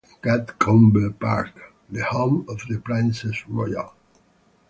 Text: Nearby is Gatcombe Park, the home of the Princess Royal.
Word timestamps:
Nearby 0.03 0.15
is 0.45 0.49
Gatcombe 0.53 1.19
Park, 1.19 1.75
the 1.91 2.03
home 2.03 2.43
of 2.49 2.59
the 2.67 2.79
Princess 2.79 3.47
Royal. 3.47 3.93